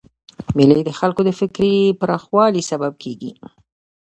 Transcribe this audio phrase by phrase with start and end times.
[0.57, 3.31] مېلې د خلکو د فکري پراخوالي سبب کېږي.